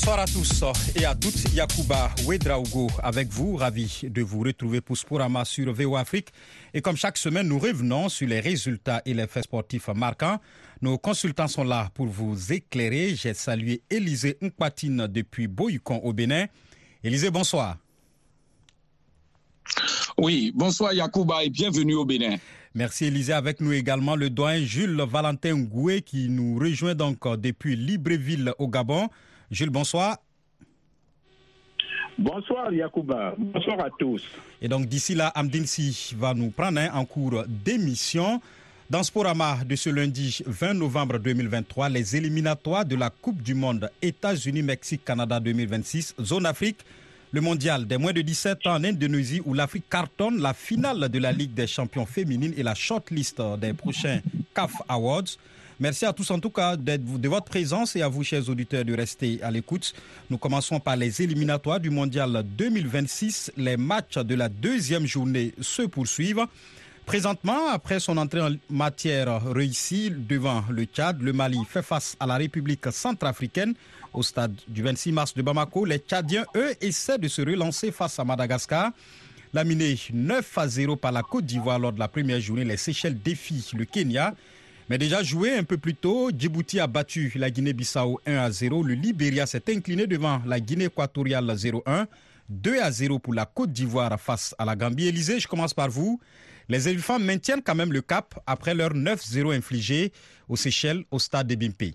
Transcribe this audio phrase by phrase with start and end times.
[0.00, 0.62] Bonsoir à tous
[0.94, 1.52] et à toutes.
[1.52, 6.28] Yacouba Ouedraogo avec vous, ravi de vous retrouver pour Sporama sur VO Afrique.
[6.72, 10.38] Et comme chaque semaine, nous revenons sur les résultats et les faits sportifs marquants.
[10.82, 13.16] Nos consultants sont là pour vous éclairer.
[13.16, 16.46] J'ai salué Élisée Nkpatine depuis Boyukon au Bénin.
[17.02, 17.76] Élisée, bonsoir.
[20.16, 22.36] Oui, bonsoir Yacouba et bienvenue au Bénin.
[22.72, 23.32] Merci Élisée.
[23.32, 28.68] Avec nous également le doyen Jules Valentin Ngoué qui nous rejoint donc depuis Libreville au
[28.68, 29.08] Gabon.
[29.50, 30.18] Jules, bonsoir.
[32.18, 34.22] Bonsoir Yacouba, bonsoir à tous.
[34.60, 38.42] Et donc d'ici là, Amdinsi va nous prendre en cours d'émission.
[38.90, 43.90] Dans Sporama de ce lundi 20 novembre 2023, les éliminatoires de la Coupe du Monde
[44.00, 46.78] États-Unis-Mexique-Canada 2026, zone Afrique,
[47.32, 51.18] le mondial des moins de 17 ans en Indonésie où l'Afrique cartonne la finale de
[51.18, 54.20] la Ligue des champions féminines et la shortlist des prochains
[54.54, 55.36] CAF Awards.
[55.80, 58.94] Merci à tous en tout cas de votre présence et à vous, chers auditeurs, de
[58.94, 59.94] rester à l'écoute.
[60.28, 63.52] Nous commençons par les éliminatoires du Mondial 2026.
[63.56, 66.44] Les matchs de la deuxième journée se poursuivent.
[67.06, 72.26] Présentement, après son entrée en matière réussie devant le Tchad, le Mali fait face à
[72.26, 73.74] la République centrafricaine
[74.12, 75.84] au stade du 26 mars de Bamako.
[75.84, 78.90] Les Tchadiens, eux, essaient de se relancer face à Madagascar.
[79.54, 83.16] Laminé 9 à 0 par la Côte d'Ivoire lors de la première journée, les Seychelles
[83.22, 84.34] défient le Kenya.
[84.88, 88.82] Mais déjà joué un peu plus tôt, Djibouti a battu la Guinée-Bissau 1 à 0.
[88.82, 92.06] Le Libéria s'est incliné devant la Guinée équatoriale 0-1.
[92.48, 95.08] 2 à 0 pour la Côte d'Ivoire face à la Gambie.
[95.08, 96.18] Élysée, je commence par vous.
[96.70, 100.10] Les éléphants maintiennent quand même le cap après leur 9-0 infligé
[100.48, 101.94] aux Seychelles au stade de Bimpe.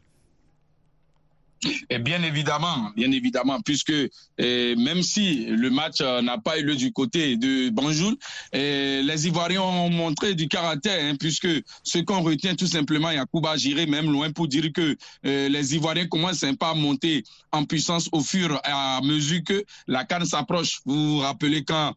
[1.90, 3.94] Et bien évidemment, bien évidemment, puisque
[4.38, 8.16] eh, même si le match euh, n'a pas eu lieu du côté de Banjul,
[8.52, 11.48] eh, les Ivoiriens ont montré du caractère, hein, puisque
[11.84, 16.08] ce qu'on retient tout simplement, Yacouba Giré même loin pour dire que eh, les Ivoiriens
[16.08, 20.82] commencent pas à monter en puissance au fur et à mesure que la canne s'approche.
[20.86, 21.94] Vous vous rappelez quand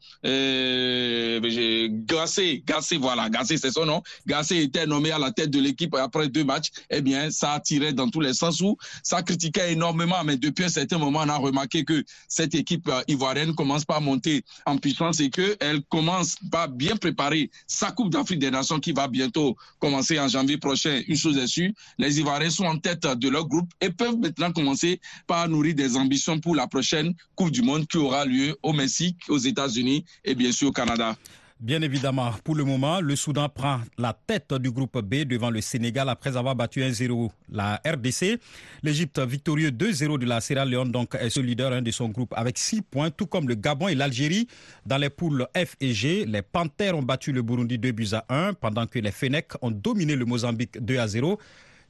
[2.07, 5.95] Gassé, Gassé, voilà, Gassé c'est son nom, Gassé était nommé à la tête de l'équipe
[5.95, 10.23] après deux matchs, eh bien ça tiré dans tous les sens où ça critiquait énormément,
[10.25, 13.97] mais depuis un certain moment, on a remarqué que cette équipe euh, ivoirienne commence pas
[13.97, 18.81] à monter en puissance et qu'elle commence pas bien préparer sa Coupe d'Afrique des Nations
[18.81, 21.03] qui va bientôt commencer en janvier prochain.
[21.09, 24.53] Une chose est sûre, les Ivoiriens sont en tête de leur groupe et peuvent maintenant
[24.53, 28.73] commencer par nourrir des ambitions pour la prochaine Coupe du Monde qui aura lieu au
[28.73, 31.17] Mexique, aux États-Unis et bien sûr au Canada.
[31.59, 35.63] Bien évidemment, pour le moment, le Soudan prend la tête du groupe B devant le
[35.63, 38.39] Sénégal après avoir battu 1-0 la RDC.
[38.83, 42.59] L'Égypte victorieux 2-0 de la Sierra Leone donc est ce leader de son groupe avec
[42.59, 44.49] 6 points, tout comme le Gabon et l'Algérie.
[44.85, 48.27] Dans les poules F et G, les Panthères ont battu le Burundi 2 buts à
[48.29, 51.39] 1 pendant que les Fennecs ont dominé le Mozambique 2 à 0.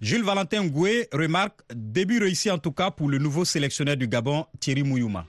[0.00, 4.47] Jules Valentin Ngoué remarque début réussi en tout cas pour le nouveau sélectionneur du Gabon,
[4.60, 5.27] Thierry Mouyouma.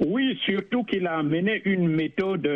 [0.00, 2.46] Oui, surtout qu'il a amené une méthode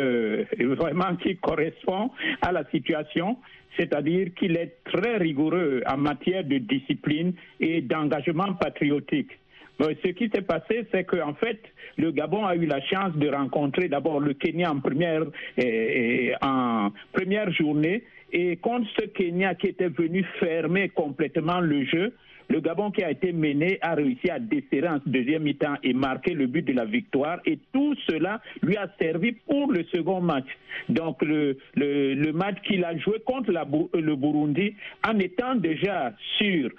[0.59, 2.11] vraiment qui correspond
[2.41, 3.37] à la situation,
[3.77, 9.31] c'est-à-dire qu'il est très rigoureux en matière de discipline et d'engagement patriotique.
[9.79, 11.59] Ce qui s'est passé, c'est qu'en fait,
[11.97, 15.23] le Gabon a eu la chance de rencontrer d'abord le Kenya en première,
[16.41, 18.03] en première journée.
[18.31, 22.13] Et contre ce Kenya qui était venu fermer complètement le jeu,
[22.53, 26.35] le Gabon qui a été mené a réussi à desserrer en deuxième mi-temps et marquer
[26.35, 27.39] le but de la victoire.
[27.47, 30.45] Et tout cela lui a servi pour le second match.
[30.87, 31.57] Donc le,
[32.31, 33.65] match qu'il a joué contre la,
[33.95, 36.69] le Burundi en étant déjà sûr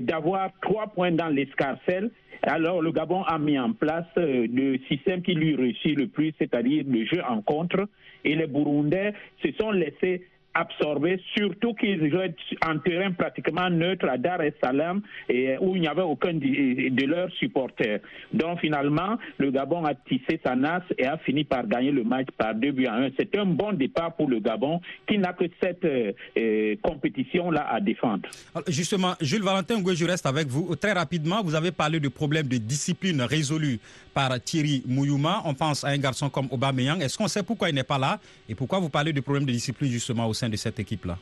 [0.00, 2.10] d'avoir trois points dans l'escarcelle.
[2.42, 6.82] Alors le Gabon a mis en place le système qui lui réussit le plus, c'est-à-dire
[6.88, 7.86] le jeu en contre.
[8.24, 9.14] Et les Burundais
[9.44, 12.34] se sont laissés absorbés, surtout qu'ils jouaient
[12.66, 17.06] en terrain pratiquement neutre à Dar es Salaam et où il n'y avait aucun de
[17.06, 18.00] leurs supporters.
[18.32, 22.28] Donc finalement, le Gabon a tissé sa nasse et a fini par gagner le match
[22.36, 23.10] par 2 buts à 1.
[23.18, 28.28] C'est un bon départ pour le Gabon qui n'a que cette euh, compétition-là à défendre.
[28.66, 30.74] justement, Jules Valentin je reste avec vous.
[30.76, 33.78] Très rapidement, vous avez parlé de problèmes de discipline résolus
[34.12, 35.42] par Thierry Mouyouma.
[35.44, 37.00] On pense à un garçon comme Aubameyang.
[37.00, 38.18] Est-ce qu'on sait pourquoi il n'est pas là
[38.48, 41.18] et pourquoi vous parlez de problèmes de discipline justement au de cette équipe-là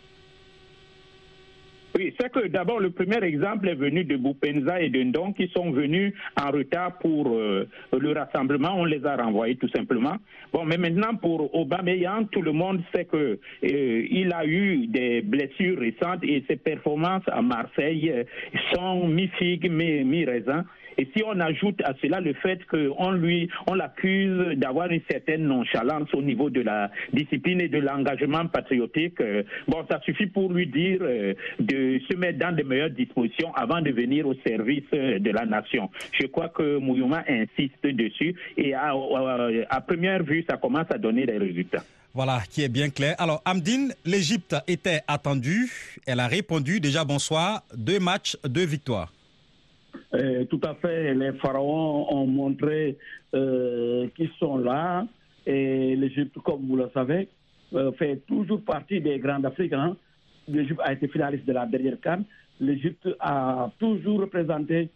[1.98, 5.48] oui, c'est que d'abord le premier exemple est venu de Boupenza et de Ndong qui
[5.48, 7.66] sont venus en retard pour euh,
[7.98, 8.74] le rassemblement.
[8.76, 10.16] On les a renvoyés tout simplement.
[10.52, 13.16] Bon, mais maintenant pour Aubameyang, tout le monde sait que
[13.64, 18.22] euh, il a eu des blessures récentes et ses performances à Marseille euh,
[18.72, 20.64] sont mi-figue, mi-raisin.
[20.98, 25.44] Et si on ajoute à cela le fait qu'on lui, on l'accuse d'avoir une certaine
[25.44, 30.52] nonchalance au niveau de la discipline et de l'engagement patriotique, euh, bon, ça suffit pour
[30.52, 34.84] lui dire euh, de se mettre dans de meilleures dispositions avant de venir au service
[34.92, 35.88] euh, de la nation.
[36.20, 38.92] Je crois que Mouyouma insiste dessus et à,
[39.70, 41.84] à première vue, ça commence à donner des résultats.
[42.12, 43.14] Voilà, qui est bien clair.
[43.18, 45.70] Alors, Amdine, l'Égypte était attendue.
[46.06, 46.80] Elle a répondu.
[46.80, 47.62] Déjà, bonsoir.
[47.76, 49.12] Deux matchs, deux victoires.
[50.14, 51.14] Euh, tout à fait.
[51.14, 52.96] Les pharaons ont montré
[53.34, 55.06] euh, qu'ils sont là.
[55.46, 57.28] Et l'Égypte, comme vous le savez,
[57.74, 59.72] euh, fait toujours partie des grands d'Afrique.
[59.72, 59.96] Hein.
[60.46, 62.22] L'Égypte a été finaliste de la dernière CAN.
[62.60, 64.90] L'Égypte a toujours représenté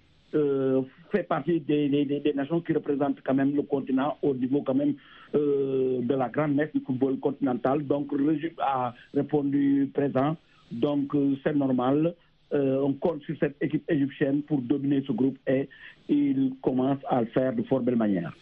[1.10, 4.94] fait partie des, nations qui représentent quand même le continent au niveau quand même
[5.34, 7.86] de la grande messe du football continental.
[7.86, 10.38] Donc l'Égypte a répondu présent.
[10.70, 11.12] Donc
[11.44, 12.14] c'est normal.
[12.54, 15.68] Euh, on compte sur cette équipe égyptienne pour dominer ce groupe et
[16.08, 18.32] il commence à le faire de fort belle manière.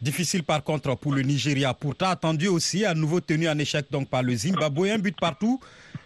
[0.00, 4.08] Difficile par contre pour le Nigeria, pourtant attendu aussi, à nouveau tenu en échec donc
[4.10, 5.58] par le Zimbabwe, un but partout.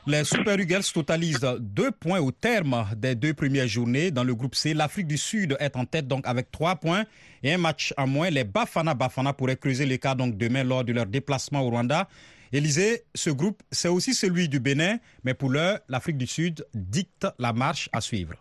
[0.06, 4.54] Les Super Eagles totalisent deux points au terme des deux premières journées dans le groupe
[4.54, 4.72] C.
[4.72, 7.04] L'Afrique du Sud est en tête donc avec trois points
[7.42, 8.30] et un match en moins.
[8.30, 12.08] Les Bafana Bafana pourraient creuser l'écart donc demain lors de leur déplacement au Rwanda.
[12.52, 17.26] Élisée, ce groupe, c'est aussi celui du Bénin, mais pour l'heure, l'Afrique du Sud dicte
[17.38, 18.34] la marche à suivre.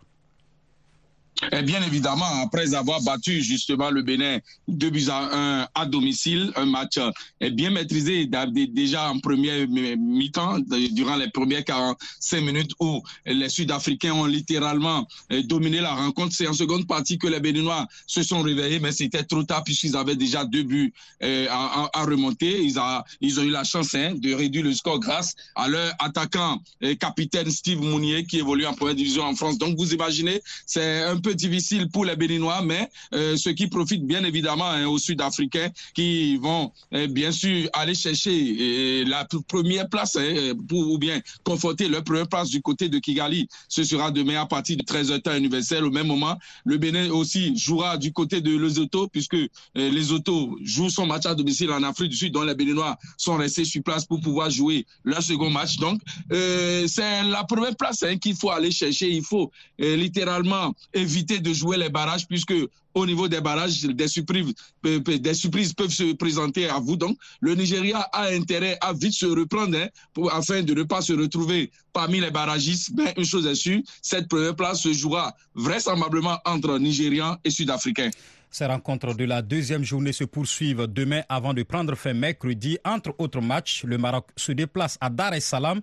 [1.52, 4.38] Et bien évidemment, après avoir battu justement le Bénin
[4.68, 6.98] 2 buts à 1 à domicile, un match
[7.40, 8.28] est bien maîtrisé
[8.68, 10.58] déjà en première mi-temps,
[10.92, 16.34] durant les premières 45 minutes où les Sud-Africains ont littéralement euh, dominé la rencontre.
[16.34, 19.96] C'est en seconde partie que les Béninois se sont réveillés, mais c'était trop tard puisqu'ils
[19.96, 22.62] avaient déjà deux buts à, remonter.
[22.62, 26.60] Ils, ont eu la chance hein, de réduire le score grâce à leur attaquant
[26.98, 29.58] capitaine Steve Mounier qui évolue en première division en France.
[29.58, 34.06] Donc vous imaginez, c'est un peu difficile pour les Béninois, mais euh, ceux qui profitent
[34.06, 39.88] bien évidemment hein, aux Sud-Africains qui vont euh, bien sûr aller chercher euh, la première
[39.88, 43.48] place hein, pour, ou bien conforter leur première place du côté de Kigali.
[43.68, 45.84] Ce sera demain à partir de 13h temps universel.
[45.84, 49.36] Au même moment, le Bénin aussi jouera du côté de Lesotho puisque
[49.74, 53.36] les Autos jouent son match à domicile en Afrique du Sud, dont les Béninois sont
[53.36, 55.76] restés sur place pour pouvoir jouer leur second match.
[55.76, 56.00] Donc,
[56.30, 59.10] c'est la première place hein, qu'il faut aller chercher.
[59.10, 62.54] Il faut littéralement éviter de jouer les barrages puisque
[62.94, 64.52] au niveau des barrages, des surprises,
[64.82, 66.96] des surprises peuvent se présenter à vous.
[66.96, 71.00] Donc, le Nigeria a intérêt à vite se reprendre hein, pour, afin de ne pas
[71.00, 72.90] se retrouver parmi les barragistes.
[72.96, 78.10] Mais une chose est sûre, cette première place se jouera vraisemblablement entre Nigérians et Sud-Africains.
[78.50, 82.78] Ces rencontres de la deuxième journée se poursuivent demain avant de prendre fin mercredi.
[82.84, 85.80] Entre autres matchs, le Maroc se déplace à Dar es Salaam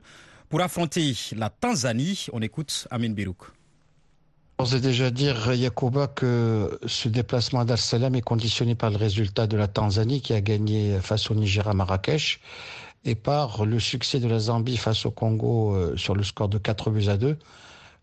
[0.49, 2.25] pour affronter la Tanzanie.
[2.33, 3.56] On écoute Amin Birouk.
[4.59, 9.55] J'ose déjà dire, Yacouba, que ce déplacement à Salam est conditionné par le résultat de
[9.55, 12.39] la Tanzanie qui a gagné face au Niger à Marrakech
[13.05, 16.57] et par le succès de la Zambie face au Congo euh, sur le score de
[16.57, 17.37] 4 buts à 2.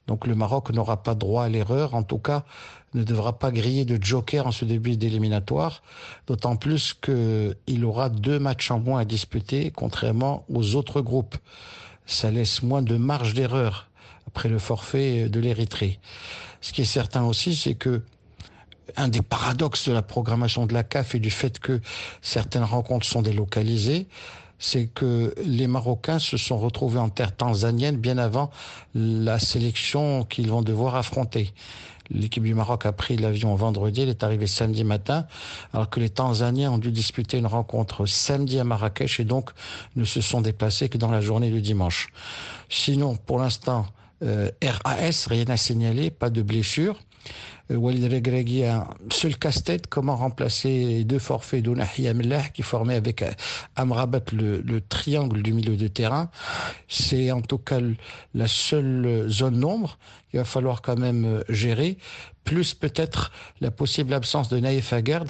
[0.06, 2.44] Donc le Maroc n'aura pas droit à l'erreur, en tout cas
[2.94, 5.82] ne devra pas griller de joker en ce début d'éliminatoire,
[6.28, 11.36] d'autant plus qu'il aura deux matchs en moins à disputer, contrairement aux autres groupes.
[12.06, 13.88] Ça laisse moins de marge d'erreur
[14.34, 16.00] après le forfait de l'Érythrée.
[16.60, 18.03] Ce qui est certain aussi, c'est que
[18.96, 21.81] un des paradoxes de la programmation de la CAF et du fait que
[22.20, 24.08] certaines rencontres sont délocalisées,
[24.58, 28.50] c'est que les Marocains se sont retrouvés en terre tanzanienne bien avant
[28.96, 31.53] la sélection qu'ils vont devoir affronter.
[32.10, 35.26] L'équipe du Maroc a pris l'avion vendredi, elle est arrivée samedi matin,
[35.72, 39.50] alors que les Tanzaniens ont dû disputer une rencontre samedi à Marrakech et donc
[39.96, 42.08] ne se sont déplacés que dans la journée du dimanche.
[42.69, 43.86] Sinon, pour l'instant,
[44.62, 46.98] RAS, rien à signaler, pas de blessure.
[47.70, 52.96] Euh, Walid Regragui a un seul casse-tête, comment remplacer deux forfaits d'Ounahi Amellah qui formaient
[52.96, 53.31] avec euh,
[53.76, 56.31] Amrabat le, le, triangle du milieu de terrain.
[56.88, 57.81] C'est en tout cas
[58.34, 59.98] la seule zone nombre
[60.34, 61.96] qu'il va falloir quand même gérer,
[62.43, 65.26] plus peut-être la possible absence de Naïf Agard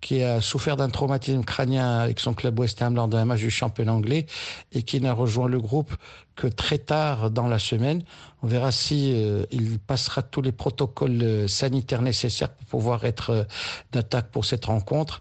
[0.00, 3.50] qui a souffert d'un traumatisme crânien avec son club West Ham lors d'un match du
[3.50, 4.26] championnat anglais
[4.70, 5.92] et qui n'a rejoint le groupe
[6.36, 8.04] que très tard dans la semaine.
[8.42, 13.30] On verra si euh, il passera tous les protocoles euh, sanitaires nécessaires pour pouvoir être
[13.30, 13.44] euh,
[13.90, 15.20] d'attaque pour cette rencontre.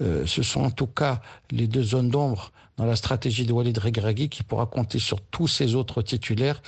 [0.00, 1.20] ce sont en tout cas
[1.50, 5.48] les deux zones d'ombre dans la stratégie de Walid Regragui qui pourra compter sur tous
[5.48, 6.62] ses autres titulaires,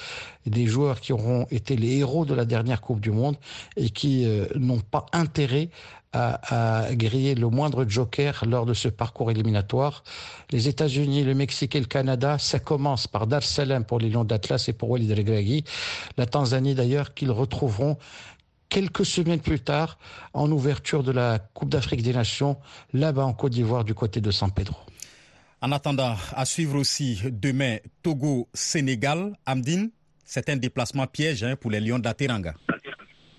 [0.45, 3.37] des joueurs qui auront été les héros de la dernière Coupe du Monde
[3.77, 4.27] et qui
[4.57, 5.71] n'ont pas intérêt
[6.13, 10.03] à, griller le moindre joker lors de ce parcours éliminatoire.
[10.51, 14.25] Les États-Unis, le Mexique et le Canada, ça commence par Dar Salam pour les Lions
[14.25, 15.65] d'Atlas et pour Walid Regragui.
[16.17, 17.97] La Tanzanie d'ailleurs qu'ils retrouveront
[18.69, 19.99] quelques semaines plus tard
[20.33, 22.57] en ouverture de la Coupe d'Afrique des Nations,
[22.93, 24.77] là-bas en Côte d'Ivoire du côté de San Pedro.
[25.63, 29.91] En attendant, à suivre aussi demain Togo-Sénégal, Amdine,
[30.25, 32.55] c'est un déplacement piège hein, pour les Lions de la Teranga.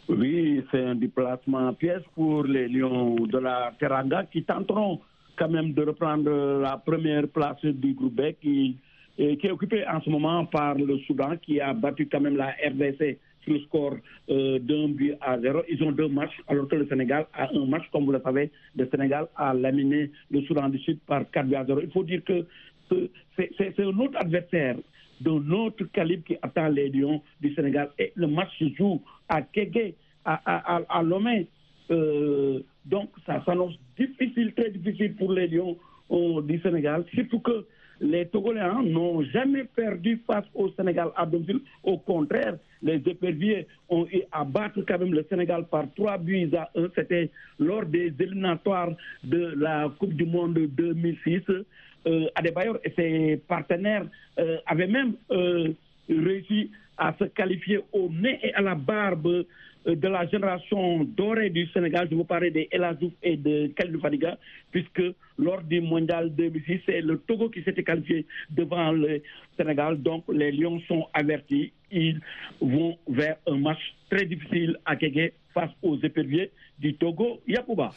[0.08, 5.02] Oui, c'est un déplacement piège pour les Lions de la Teranga qui tenteront
[5.36, 8.78] quand même de reprendre la première place du groupe B qui,
[9.18, 12.54] qui est occupé en ce moment par le Soudan qui a battu quand même la
[12.70, 13.96] RDC sur le score
[14.30, 15.62] euh, d'un but à zéro.
[15.70, 18.52] Ils ont deux matchs, alors que le Sénégal a un match, comme vous le savez.
[18.76, 21.82] Le Sénégal a laminé le Soudan du Sud par 4 buts à 0.
[21.82, 22.46] Il faut dire que
[23.38, 24.76] c'est un autre adversaire
[25.22, 27.92] d'un autre calibre qui attend les Lions du Sénégal.
[28.00, 29.96] Et le match se joue à Kégué,
[30.26, 31.48] à, à, à, Lomé.
[31.92, 35.78] Euh, donc, ça s'annonce difficile, très difficile pour les Lions
[36.12, 37.66] euh, du Sénégal, surtout que
[38.02, 41.62] les Togoléens n'ont jamais perdu face au Sénégal à domicile.
[41.84, 46.50] Au contraire, les éperviers ont eu à battre quand même le Sénégal par 3 buts
[46.58, 46.88] à 1.
[46.96, 47.30] C'était
[47.60, 48.90] lors des éliminatoires
[49.24, 51.42] de la Coupe du Monde 2006.
[52.08, 54.06] Euh, Adebayor et ses partenaires
[54.40, 55.72] euh, avaient même euh,
[56.10, 59.46] réussi à se qualifier au nez et à la barbe
[59.86, 64.38] de la génération dorée du Sénégal, je vous parlais des Elazouf et de Khalid Fadiga,
[64.72, 65.02] puisque
[65.38, 69.22] lors du mondial 2006, c'est le Togo qui s'était qualifié devant le
[69.58, 70.02] Sénégal.
[70.02, 71.72] Donc les Lions sont avertis.
[71.92, 72.20] Ils
[72.62, 77.42] vont vers un match très difficile à Kégué face aux éperviers du Togo.
[77.48, 77.92] Yapouba.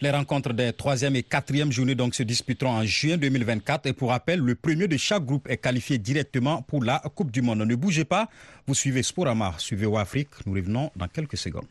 [0.00, 3.86] Les rencontres des troisième et quatrième journées donc se disputeront en juin 2024.
[3.86, 7.42] Et pour rappel, le premier de chaque groupe est qualifié directement pour la Coupe du
[7.42, 7.58] Monde.
[7.66, 8.28] Ne bougez pas,
[8.68, 10.28] vous suivez Sporama, suivez Afrique.
[10.46, 11.66] Nous revenons dans quelques secondes.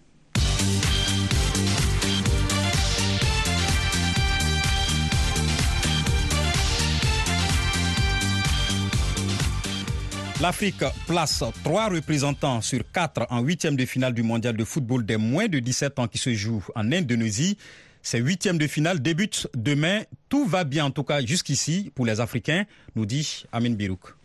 [10.42, 15.18] L'Afrique place trois représentants sur quatre en huitième de finale du mondial de football des
[15.18, 17.58] moins de 17 ans qui se joue en Indonésie.
[18.02, 20.02] Ces huitièmes de finale débutent demain.
[20.30, 24.16] Tout va bien, en tout cas jusqu'ici, pour les Africains, nous dit Amin Birouk.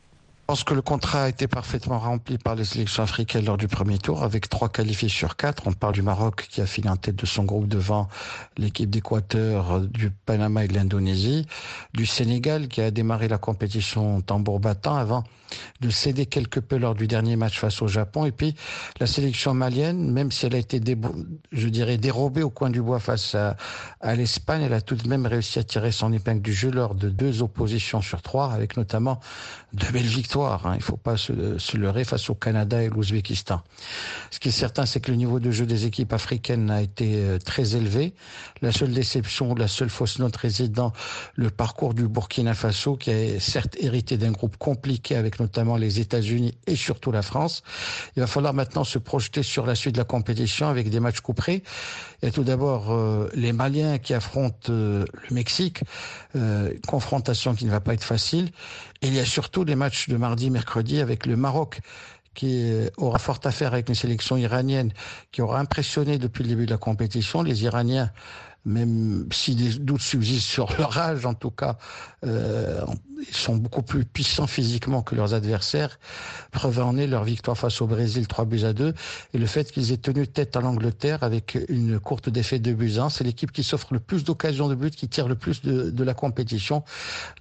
[0.52, 3.68] Je pense que le contrat a été parfaitement rempli par les sélections africaines lors du
[3.68, 5.66] premier tour, avec trois qualifiés sur quatre.
[5.66, 8.10] On parle du Maroc qui a fini en tête de son groupe devant
[8.58, 11.46] l'équipe d'Équateur, du Panama et de l'Indonésie,
[11.94, 15.24] du Sénégal qui a démarré la compétition tambour battant avant
[15.80, 18.26] de céder quelque peu lors du dernier match face au Japon.
[18.26, 18.54] Et puis
[19.00, 20.80] la sélection malienne, même si elle a été,
[21.50, 23.56] je dirais, dérobée au coin du bois face à,
[24.14, 27.08] l'Espagne, elle a tout de même réussi à tirer son épingle du jeu lors de
[27.08, 29.20] deux oppositions sur trois, avec notamment
[29.72, 30.41] de belles victoires.
[30.46, 30.72] Hein.
[30.74, 31.32] Il ne faut pas se,
[31.76, 33.62] leurrer face au Canada et l'Ouzbékistan.
[34.30, 37.38] Ce qui est certain, c'est que le niveau de jeu des équipes africaines a été
[37.44, 38.14] très élevé.
[38.60, 40.92] La seule déception, la seule fausse note réside dans
[41.34, 46.00] le parcours du Burkina Faso, qui a certes hérité d'un groupe compliqué avec notamment les
[46.00, 47.62] États-Unis et surtout la France.
[48.16, 51.20] Il va falloir maintenant se projeter sur la suite de la compétition avec des matchs
[51.20, 51.62] couperés.
[52.24, 55.82] A tout d'abord euh, les Maliens qui affrontent euh, le Mexique,
[56.36, 58.50] euh, confrontation qui ne va pas être facile.
[59.02, 61.80] Il y a surtout les matchs de mardi, mercredi avec le Maroc
[62.34, 64.92] qui aura fort à faire avec une sélection iranienne
[65.32, 67.42] qui aura impressionné depuis le début de la compétition.
[67.42, 68.10] Les Iraniens
[68.64, 71.78] même si des doutes subsistent sur leur âge, en tout cas,
[72.24, 72.84] euh,
[73.30, 75.98] sont beaucoup plus puissants physiquement que leurs adversaires.
[76.50, 78.94] Preuve en est leur victoire face au Brésil, 3 buts à 2,
[79.34, 82.98] et le fait qu'ils aient tenu tête à l'Angleterre avec une courte défaite de buts
[82.98, 83.10] 1.
[83.10, 86.04] C'est l'équipe qui s'offre le plus d'occasions de but, qui tire le plus de, de
[86.04, 86.82] la compétition.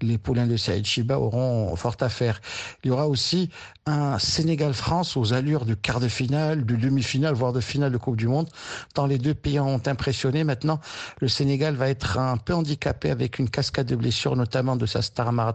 [0.01, 2.41] Les poulains de Saïd Chiba auront fort à faire.
[2.83, 3.49] Il y aura aussi
[3.85, 8.15] un Sénégal-France aux allures du quart de finale, du demi-finale, voire de finale de Coupe
[8.15, 8.49] du Monde,
[8.93, 10.43] tant les deux pays ont impressionné.
[10.43, 10.79] Maintenant,
[11.19, 15.01] le Sénégal va être un peu handicapé avec une cascade de blessures, notamment de sa
[15.01, 15.53] star Amara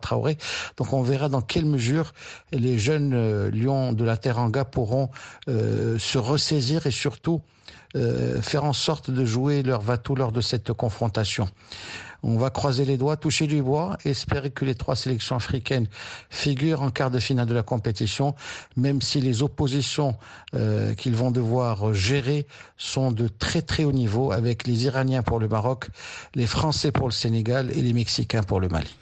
[0.76, 2.12] Donc on verra dans quelle mesure
[2.52, 5.10] les jeunes euh, lions de la Teranga pourront
[5.48, 7.42] euh, se ressaisir et surtout
[7.94, 11.48] euh, faire en sorte de jouer leur va-tout lors de cette confrontation.
[12.22, 15.86] On va croiser les doigts, toucher du bois, espérer que les trois sélections africaines
[16.28, 18.34] figurent en quart de finale de la compétition,
[18.76, 20.16] même si les oppositions
[20.96, 22.46] qu'ils vont devoir gérer
[22.78, 25.88] sont de très très haut niveau, avec les Iraniens pour le Maroc,
[26.34, 28.92] les Français pour le Sénégal et les Mexicains pour le Mali.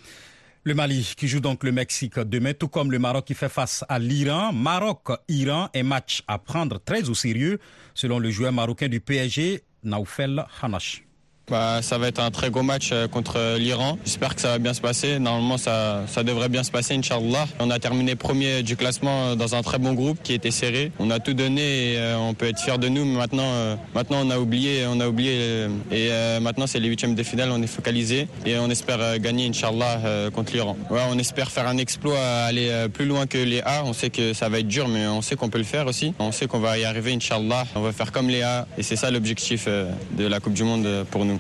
[0.66, 3.84] Le Mali qui joue donc le Mexique demain, tout comme le Maroc qui fait face
[3.86, 4.50] à l'Iran.
[4.54, 7.58] Maroc-Iran, un match à prendre très au sérieux,
[7.92, 11.04] selon le joueur marocain du PSG, Naoufel Hanash.
[11.48, 13.98] Bah, Ça va être un très gros match euh, contre l'Iran.
[14.04, 15.18] J'espère que ça va bien se passer.
[15.18, 17.46] Normalement, ça, ça devrait bien se passer, Inch'Allah.
[17.60, 20.92] On a terminé premier du classement dans un très bon groupe qui était serré.
[20.98, 23.04] On a tout donné et euh, on peut être fier de nous.
[23.04, 24.86] Mais maintenant, euh, maintenant on a oublié.
[24.86, 26.10] On a oublié et
[26.40, 27.50] maintenant, c'est les huitièmes de finale.
[27.52, 30.76] On est focalisé et on espère gagner, Inch'Allah, contre l'Iran.
[30.90, 33.84] Ouais, on espère faire un exploit, aller plus loin que les A.
[33.84, 36.14] On sait que ça va être dur, mais on sait qu'on peut le faire aussi.
[36.18, 37.64] On sait qu'on va y arriver, Inch'Allah.
[37.74, 41.04] On va faire comme les A et c'est ça l'objectif de la Coupe du Monde
[41.10, 41.33] pour nous.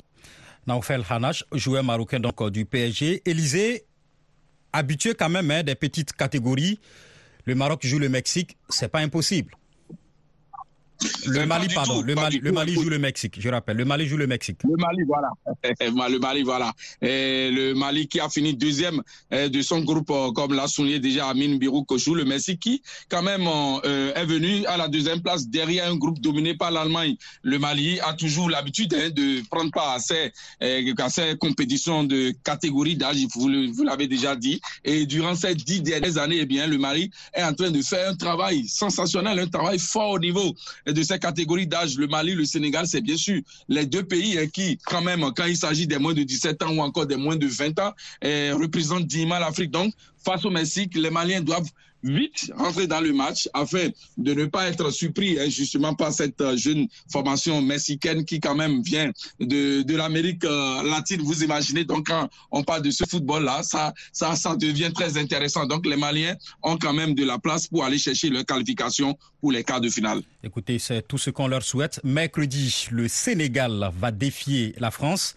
[0.66, 3.22] Naoufel Hanash, joueur marocain donc euh, du PSG.
[3.24, 3.84] Élysée,
[4.72, 6.78] habitué quand même hein, des petites catégories.
[7.44, 9.54] Le Maroc joue le Mexique, c'est pas impossible.
[11.26, 12.02] Le Mali, pardon.
[12.02, 13.76] le Mali, le Mali joue le Mexique, je rappelle.
[13.76, 14.58] Le Mali joue le Mexique.
[14.64, 15.30] Le Mali, voilà.
[15.80, 16.72] le Mali, voilà.
[17.02, 20.98] Et le Mali qui a fini deuxième euh, de son groupe, euh, comme l'a souligné
[20.98, 22.14] déjà Amin Birou Kochou.
[22.14, 26.20] Le Mexique qui, quand même, euh, est venu à la deuxième place derrière un groupe
[26.20, 27.16] dominé par l'Allemagne.
[27.42, 32.32] Le Mali a toujours l'habitude hein, de prendre part à ces, à ces compétitions de
[32.44, 33.48] catégorie d'âge, vous
[33.84, 34.60] l'avez déjà dit.
[34.84, 38.10] Et durant ces dix dernières années, eh bien, le Mali est en train de faire
[38.10, 40.54] un travail sensationnel, un travail fort au niveau
[40.86, 44.46] de ces catégories d'âge, le Mali, le Sénégal, c'est bien sûr les deux pays hein,
[44.46, 47.36] qui, quand même, quand il s'agit des moins de 17 ans ou encore des moins
[47.36, 49.70] de 20 ans, eh, représentent dignement l'Afrique.
[49.70, 49.92] Donc,
[50.24, 51.70] face au Mexique, les Maliens doivent
[52.04, 56.40] vite rentrer dans le match afin de ne pas être surpris hein, justement par cette
[56.40, 61.22] euh, jeune formation mexicaine qui quand même vient de, l'Amérique euh, latine.
[61.22, 65.66] Vous imaginez donc quand on parle de ce football-là, ça, ça, ça devient très intéressant.
[65.66, 69.52] Donc les Maliens ont quand même de la place pour aller chercher leur qualification pour
[69.52, 70.22] les quarts de finale.
[70.42, 72.00] Écoutez, c'est tout ce qu'on leur souhaite.
[72.04, 75.34] Mercredi, le Sénégal va défier la France.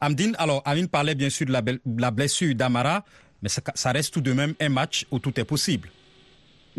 [0.00, 3.04] Amdine, alors Amine parlait bien sûr de la, blessure d'Amara,
[3.42, 5.90] mais ça reste tout de même un match où tout est possible.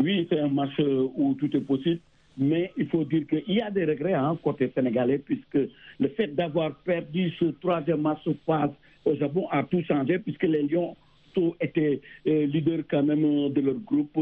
[0.02, 2.00] Oui, c'est un match euh, où tout est possible,
[2.36, 5.54] mais il faut dire qu'il y a des regrets hein, côté sénégalais, puisque
[6.00, 8.70] le fait d'avoir perdu ce troisième match face
[9.04, 10.96] au Japon a tout changé, puisque les Lions
[11.60, 14.18] étaient euh, leaders quand même euh, de leur groupe,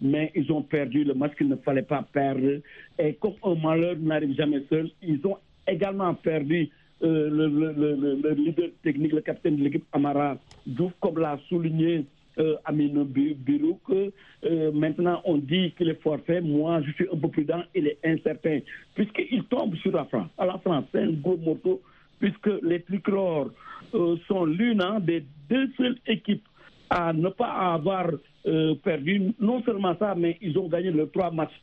[0.00, 2.60] mais ils ont perdu le match qu'il ne fallait pas perdre.
[2.96, 6.68] Et comme un malheur n'arrive jamais seul, ils ont également perdu
[7.00, 12.04] le, leader technique, le capitaine de l'équipe Amara Diouf, comme l'a souligné
[12.38, 13.80] euh, Amine Birouk.
[13.90, 16.40] Euh, maintenant, on dit qu'il est forfait.
[16.40, 17.62] Moi, je suis un peu prudent.
[17.74, 18.60] Il est incertain.
[18.94, 20.28] Puisqu'il tombe sur la France.
[20.38, 21.80] À la France, c'est un gros morceau.
[22.18, 23.50] Puisque les tricolores
[23.94, 26.46] euh, sont l'une hein, des deux seules équipes
[26.90, 28.08] à ne pas avoir
[28.46, 29.32] euh, perdu.
[29.40, 31.60] Non seulement ça, mais ils ont gagné les trois matchs.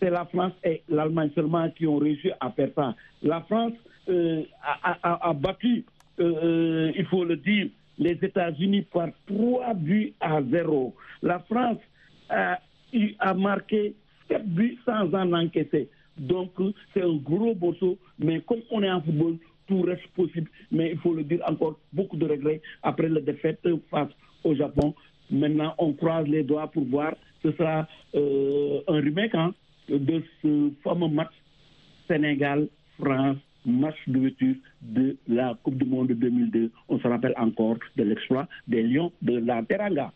[0.00, 2.94] C'est la France et l'Allemagne seulement qui ont réussi à faire ça.
[3.22, 3.72] La France
[4.08, 5.84] a, a, a, battu,
[6.18, 7.68] il faut le dire,
[7.98, 10.94] les États-Unis par 3 buts à 0.
[11.22, 11.78] La France
[12.30, 12.58] a,
[13.34, 13.94] marqué
[14.28, 15.88] 7 buts sans en encaisser.
[16.16, 16.52] Donc,
[16.94, 20.50] c'est un gros morceau, mais comme on est en football, tout reste possible.
[20.72, 24.10] Mais il faut le dire encore, beaucoup de regrets après la défaite face
[24.44, 24.94] au Japon.
[25.30, 27.14] Maintenant, on croise les doigts pour voir.
[27.42, 29.54] Ce sera euh, un remake hein,
[29.88, 31.32] de ce fameux match
[32.08, 33.36] Sénégal-France
[33.68, 36.70] match d'ouverture de la Coupe du Monde 2002.
[36.88, 40.12] On se rappelle encore de l'exploit des Lions de la Teranga.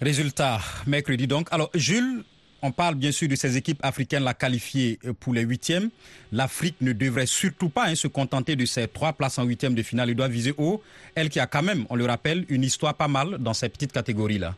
[0.00, 1.48] Résultat, mercredi donc.
[1.50, 2.24] Alors, Jules,
[2.62, 5.90] on parle bien sûr de ces équipes africaines la qualifiées pour les huitièmes.
[6.32, 9.82] L'Afrique ne devrait surtout pas hein, se contenter de ces trois places en huitièmes de
[9.82, 10.08] finale.
[10.08, 10.82] Elle doit viser haut.
[11.14, 13.92] Elle qui a quand même, on le rappelle, une histoire pas mal dans ces petites
[13.92, 14.56] catégories-là.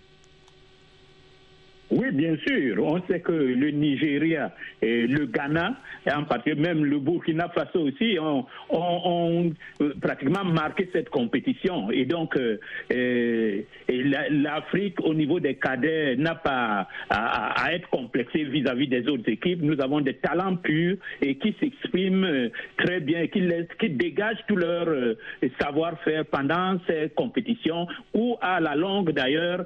[1.90, 2.82] Oui, bien sûr.
[2.84, 7.80] On sait que le Nigeria et le Ghana, et en particulier même le Burkina Faso
[7.80, 11.90] aussi, ont, ont, euh, pratiquement marqué cette compétition.
[11.92, 12.58] Et donc, euh,
[12.92, 13.62] euh
[14.30, 19.62] l'Afrique, au niveau des cadets, n'a pas à, être complexée vis-à-vis des autres équipes.
[19.62, 23.42] Nous avons des talents purs et qui s'expriment très bien, qui,
[23.78, 24.88] qui dégagent tout leur
[25.60, 29.64] savoir-faire pendant ces compétitions, ou à la longue d'ailleurs,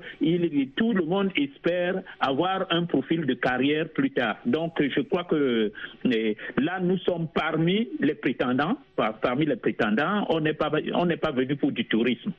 [0.76, 4.36] tout le monde espère avoir un profil de carrière plus tard.
[4.46, 5.72] Donc, je crois que
[6.04, 8.76] eh, là, nous sommes parmi les prétendants.
[9.22, 12.32] Parmi les prétendants, on n'est pas, on n'est pas venu pour du tourisme.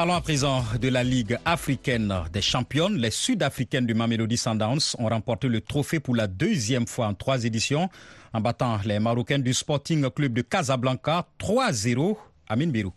[0.00, 2.96] Parlons à présent de la Ligue africaine des championnes.
[2.96, 7.44] Les Sud-Africaines du Mamelody Sundowns ont remporté le trophée pour la deuxième fois en trois
[7.44, 7.90] éditions
[8.32, 12.16] en battant les Marocains du Sporting Club de Casablanca 3-0.
[12.48, 12.94] Amin Birouk.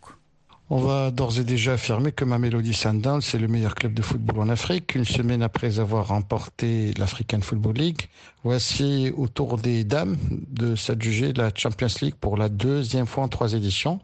[0.70, 4.40] On va d'ores et déjà affirmer que Mamelody Sundowns est le meilleur club de football
[4.40, 4.94] en Afrique.
[4.94, 8.08] Une semaine après avoir remporté l'African Football League,
[8.44, 10.16] voici au tour des dames
[10.48, 14.00] de s'adjuger la Champions League pour la deuxième fois en trois éditions.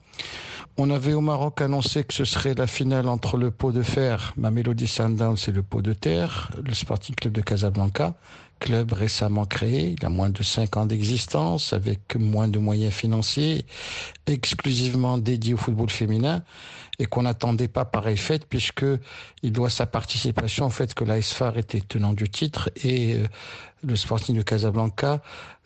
[0.77, 4.33] On avait au Maroc annoncé que ce serait la finale entre le pot de fer,
[4.37, 8.15] ma Mélodie Sundowns et le pot de terre, le Sporting Club de Casablanca,
[8.61, 13.65] club récemment créé, il a moins de 5 ans d'existence, avec moins de moyens financiers,
[14.27, 16.43] exclusivement dédié au football féminin,
[16.99, 18.85] et qu'on n'attendait pas pareil fait, puisque
[19.43, 23.27] il doit sa participation au fait que la SFAR était tenant du titre et euh,
[23.83, 25.23] le Sporting de Casablanca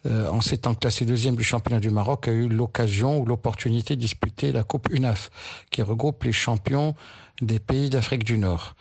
[0.07, 4.01] euh, en s'étant classé deuxième du championnat du Maroc, a eu l'occasion ou l'opportunité de
[4.01, 5.31] disputer la Coupe UNAF,
[5.71, 6.95] qui regroupe les champions
[7.41, 8.75] des pays d'Afrique du Nord.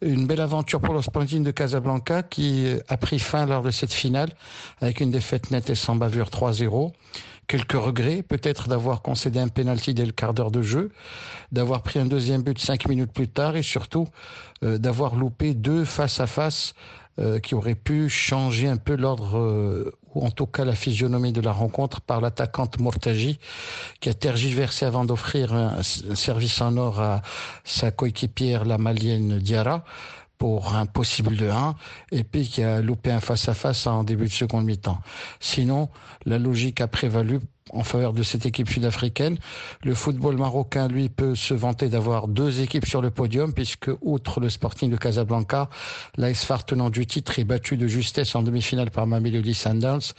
[0.00, 3.92] Une belle aventure pour le Sporting de Casablanca qui a pris fin lors de cette
[3.92, 4.30] finale
[4.80, 6.92] avec une défaite nette et sans bavure 3-0.
[7.48, 10.92] Quelques regrets, peut-être d'avoir concédé un penalty dès le quart d'heure de jeu,
[11.50, 14.06] d'avoir pris un deuxième but cinq minutes plus tard et surtout
[14.62, 16.74] euh, d'avoir loupé deux face à face
[17.18, 21.32] euh, qui auraient pu changer un peu l'ordre euh, ou en tout cas la physionomie
[21.32, 23.38] de la rencontre par l'attaquante Mortaji
[24.00, 27.22] qui a tergiversé avant d'offrir un, service en or à
[27.64, 29.84] sa coéquipière la malienne Diarra
[30.38, 31.74] pour un possible de 1
[32.12, 35.00] et puis qui a loupé un face-à-face -face en début de seconde mi-temps.
[35.40, 35.88] Sinon,
[36.24, 37.40] la logique a prévalu
[37.72, 39.38] en faveur de cette équipe sud-africaine.
[39.84, 44.40] Le football marocain, lui, peut se vanter d'avoir deux équipes sur le podium, puisque, outre
[44.40, 45.68] le Sporting de Casablanca,
[46.16, 50.12] l'ASFAR tenant du titre et battu de justesse en demi-finale par Mamelodi Sundowns,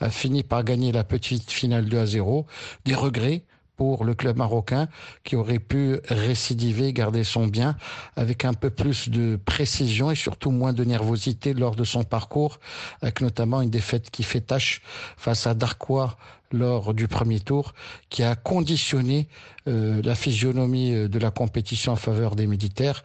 [0.00, 2.46] a fini par gagner la petite finale 2 à 0.
[2.84, 3.42] Des regrets
[3.76, 4.88] pour le club marocain
[5.24, 7.76] qui aurait pu récidiver, garder son bien
[8.16, 12.60] avec un peu plus de précision et surtout moins de nervosité lors de son parcours,
[13.02, 14.80] avec notamment une défaite qui fait tâche
[15.16, 16.16] face à Darkwa
[16.54, 17.74] lors du premier tour,
[18.08, 19.28] qui a conditionné
[19.66, 23.02] euh, la physionomie euh, de la compétition en faveur des militaires.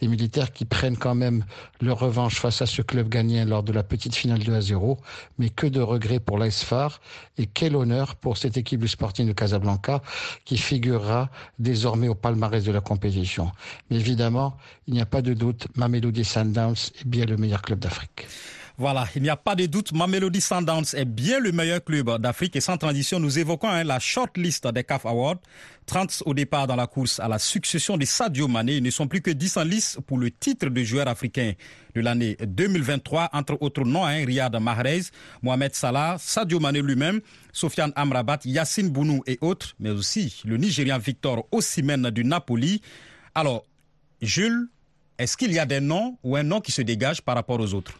[0.00, 1.44] Des militaires qui prennent quand même
[1.80, 4.98] leur revanche face à ce club gagnant lors de la petite finale 2 à 0.
[5.38, 7.00] Mais que de regrets pour l'ASFAR
[7.38, 10.02] et quel honneur pour cette équipe du Sporting de Casablanca
[10.44, 13.50] qui figurera désormais au palmarès de la compétition.
[13.88, 17.78] Mais évidemment, il n'y a pas de doute, Mamelodi Sundowns est bien le meilleur club
[17.78, 18.26] d'Afrique.
[18.78, 22.56] Voilà, il n'y a pas de doute, Mamelody Sundowns est bien le meilleur club d'Afrique
[22.56, 25.36] et sans transition, nous évoquons hein, la shortlist des CAF Awards.
[25.86, 28.76] 30 au départ dans la course à la succession de Sadio Mané.
[28.76, 31.52] Ils ne sont plus que 10 en lice pour le titre de joueur africain
[31.94, 35.02] de l'année 2023, entre autres noms, hein, Riyad Mahrez,
[35.42, 37.20] Mohamed Salah, Sadio Mané lui-même,
[37.52, 42.80] Sofiane Amrabat, Yassine Bounou et autres, mais aussi le Nigérian Victor Osimhen du Napoli.
[43.34, 43.64] Alors,
[44.22, 44.68] Jules,
[45.18, 47.74] est-ce qu'il y a des noms ou un nom qui se dégage par rapport aux
[47.74, 47.98] autres?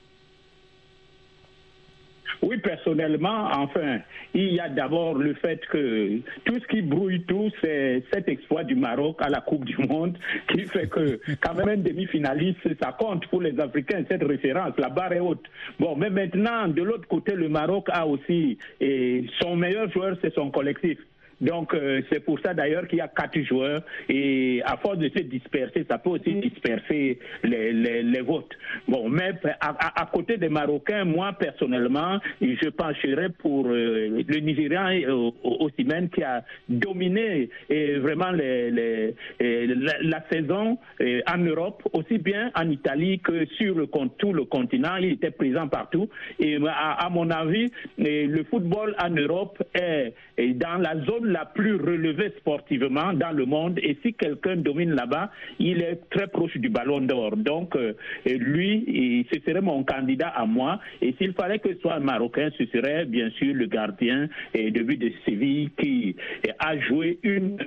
[2.42, 4.00] Oui, personnellement, enfin,
[4.35, 8.64] il y a d'abord le fait que tout ce qui brouille tout, c'est cet exploit
[8.64, 12.92] du Maroc à la Coupe du Monde qui fait que quand même un demi-finaliste, ça
[12.98, 15.44] compte pour les Africains, cette référence, la barre est haute.
[15.78, 20.35] Bon, mais maintenant, de l'autre côté, le Maroc a aussi, et son meilleur joueur, c'est
[20.35, 20.98] son collectif.
[21.42, 25.09] Donc euh, c'est pour ça d'ailleurs qu'il y a quatre joueurs et à force de
[25.09, 28.52] se disperser, ça peut aussi disperser les, les, votes.
[28.87, 35.31] Bon, mais à, côté des Marocains, moi personnellement, je pencherais pour euh, le Nigérian euh,
[35.42, 40.78] aussi même qui a dominé et vraiment la, saison
[41.26, 43.74] en Europe, aussi bien en Italie que sur
[44.18, 44.96] tout le continent.
[45.00, 50.94] Il était présent partout et à, mon avis, le football en Europe est dans la
[51.05, 53.78] zone la plus relevée sportivement dans le monde.
[53.82, 57.36] Et si quelqu'un domine là-bas, il est très proche du ballon d'or.
[57.36, 57.94] Donc, euh,
[58.26, 60.80] lui, ce serait mon candidat à moi.
[61.00, 64.82] Et s'il fallait que ce soit un Marocain, ce serait bien sûr le gardien de
[64.82, 66.16] but de Séville qui
[66.58, 67.58] a joué une,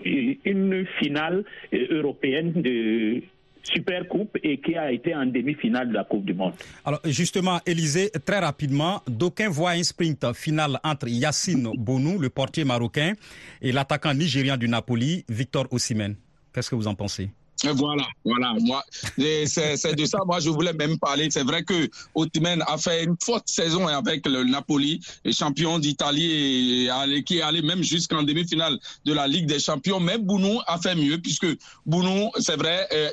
[0.45, 3.21] une finale euh, européenne de
[3.65, 6.53] Super Coupe et qui a été en demi-finale de la Coupe du Monde.
[6.85, 12.63] Alors justement, Élisée, très rapidement, d'aucuns voient un sprint final entre Yassine Bonou, le portier
[12.63, 13.13] marocain,
[13.61, 16.15] et l'attaquant nigérian du Napoli, Victor Osimhen.
[16.53, 17.29] Qu'est-ce que vous en pensez?
[17.63, 18.53] Voilà, voilà.
[18.61, 18.83] Moi,
[19.17, 20.19] c'est de ça.
[20.25, 21.27] Moi, je voulais même parler.
[21.31, 26.89] C'est vrai que Otimen a fait une forte saison avec le Napoli, champion d'Italie,
[27.25, 29.99] qui est allé même jusqu'en demi-finale de la Ligue des Champions.
[29.99, 31.47] Même Bounou a fait mieux puisque
[31.85, 33.09] Bounou, c'est vrai, euh,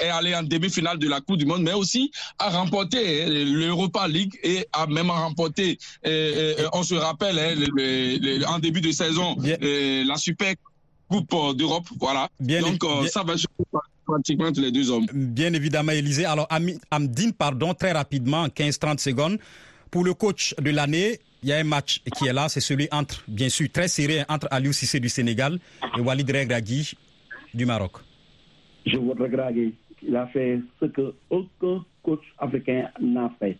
[0.00, 4.08] est allé en demi-finale de la Coupe du Monde, mais aussi a remporté euh, l'Europa
[4.08, 5.78] League et a même remporté.
[6.06, 7.54] Euh, on se rappelle, hein,
[8.48, 10.54] en début de saison, la Super
[11.08, 12.28] Coupe d'Europe, voilà.
[12.40, 15.06] Bien Donc euh, ça va jouer pratiquement tous les deux hommes.
[15.12, 16.24] Bien évidemment, Élisée.
[16.24, 16.48] Alors
[16.90, 19.38] Amdine, pardon, très rapidement, 15-30 secondes.
[19.90, 22.88] Pour le coach de l'année, il y a un match qui est là, c'est celui
[22.90, 25.58] entre, bien sûr, très serré entre Aliou Cissé du Sénégal
[25.96, 26.94] et Walid Regragui
[27.54, 27.92] du Maroc.
[28.84, 29.74] Je vois Regragui.
[30.02, 33.58] Il a fait ce que aucun coach africain n'a fait.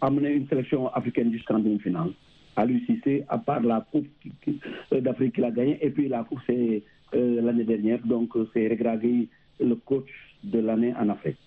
[0.00, 2.12] Amener une sélection africaine jusqu'en demi-finale
[2.58, 4.08] à l'UCC, à part la Coupe
[4.92, 5.78] euh, d'Afrique qu'il a gagnée.
[5.80, 8.00] Et puis la Coupe, c'est l'année dernière.
[8.04, 9.28] Donc, c'est Regragui,
[9.60, 10.08] le coach
[10.42, 11.38] de l'année en Afrique.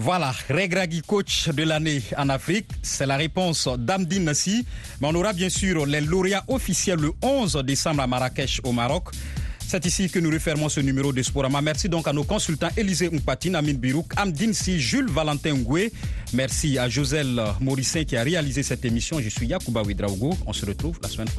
[0.00, 4.64] Voilà, Regragui, coach de l'année en Afrique, c'est la réponse d'Amdine Nassi.
[5.00, 9.10] Mais on aura bien sûr les lauréats officiels le 11 décembre à Marrakech au Maroc.
[9.70, 11.60] C'est ici que nous refermons ce numéro de Sporama.
[11.60, 15.92] Merci donc à nos consultants Élisée Mpatine, Amine Birouk, Amdine Si, Jules Valentin Ngoué.
[16.32, 19.20] Merci à Joselle Morissin qui a réalisé cette émission.
[19.20, 20.30] Je suis Yacouba Ouidraogo.
[20.46, 21.36] On se retrouve la semaine prochaine.